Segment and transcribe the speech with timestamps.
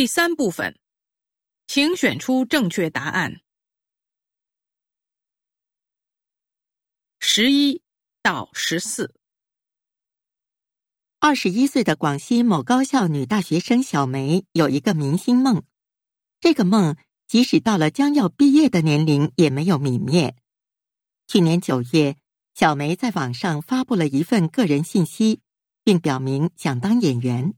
[0.00, 0.78] 第三部分，
[1.66, 3.42] 请选出正确答案。
[7.18, 7.82] 十一
[8.22, 9.14] 到十四。
[11.18, 15.64] 二十一岁的广西某高校女大学生小梅有一个明星梦，
[16.40, 16.96] 这个梦
[17.26, 20.34] 即使到了将要毕业的年龄也没有泯灭。
[21.26, 22.16] 去年九月，
[22.54, 25.42] 小梅在网上发布了一份个人信息，
[25.84, 27.52] 并表明想当演员。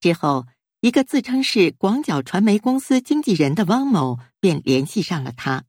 [0.00, 0.46] 之后。
[0.80, 5.64] 一个自称是广角传媒公司经纪人的汪某便联系上了他。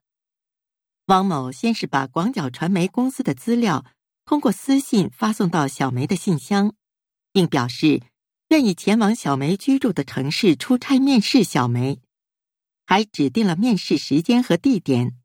[1.07, 3.83] 汪某先是把广角传媒公司的资料
[4.25, 6.75] 通过私信发送到小梅的信箱，
[7.33, 8.03] 并表示
[8.49, 11.99] 愿意前往小梅居住的城市出差面试小梅，
[12.85, 15.17] 还指定了面试时间和地点。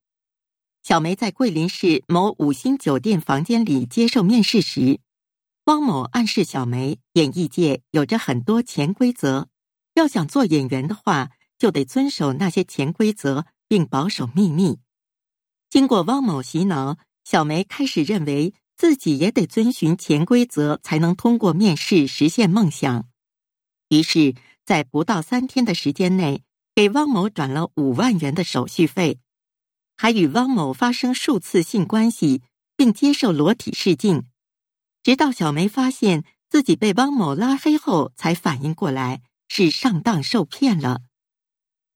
[0.83, 5.01] 小梅在桂林市某五星酒店房间里接受面试时，
[5.65, 9.51] 汪某暗示小梅，演艺界有着很多潜规则。
[9.95, 14.79] 要想做演员的话，就得遵守那些潜规则，并保守秘密。
[15.71, 23.09] 经过汪某洗脑，小梅开始认为自己也得遵循潜规则，才能通过面试实现梦想。
[23.89, 24.35] 于是，
[24.65, 26.43] 在不到三天的时间内，
[26.75, 29.19] 给汪某转了五万元的手续费，
[29.97, 32.43] 还与汪某发生数次性关系，
[32.77, 34.25] 并接受裸体试镜。
[35.03, 39.23] 直到小梅发现自己被汪某拉黑后，才反应过来。
[39.57, 41.03] 是上当受骗了。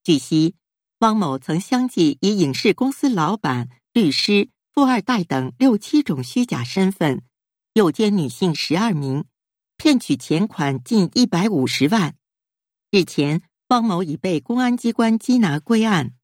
[0.04, 0.54] 据悉，
[1.00, 7.24] 汪某曾相继以影视公司老板、律师、富二代等六七种虚假身份，
[7.72, 9.24] 诱奸女性十二名，
[9.76, 12.14] 骗取钱款近一百五十万。
[12.92, 16.14] 日前，汪某已被公安机关缉拿归案。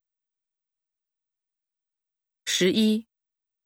[2.44, 3.08] 十一，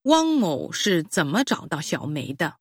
[0.05, 2.58] 汪某是怎么找到小梅的？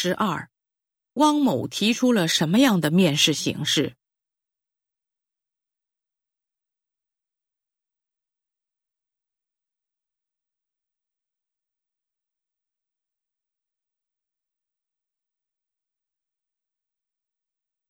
[0.00, 0.48] 十二，
[1.14, 3.96] 汪某提出了什么样的面试形式？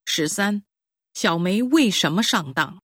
[0.06, 0.65] 十三，
[1.12, 2.83] 小梅为什么上当？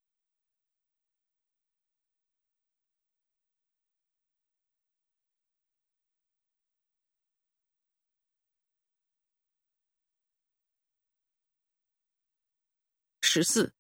[13.35, 13.73] 十四，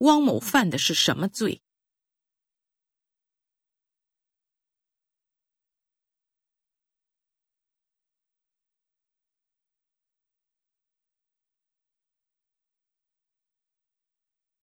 [0.00, 1.62] 汪某犯的是什么罪？